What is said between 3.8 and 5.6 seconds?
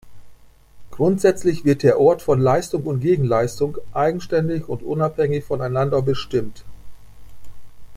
eigenständig und unabhängig